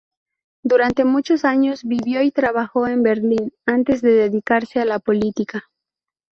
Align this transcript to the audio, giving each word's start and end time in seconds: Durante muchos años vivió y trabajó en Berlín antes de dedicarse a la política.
Durante 0.63 1.05
muchos 1.05 1.45
años 1.45 1.83
vivió 1.83 2.23
y 2.23 2.31
trabajó 2.31 2.87
en 2.87 3.03
Berlín 3.03 3.53
antes 3.67 4.01
de 4.01 4.11
dedicarse 4.13 4.79
a 4.79 4.85
la 4.85 4.97
política. 4.97 5.69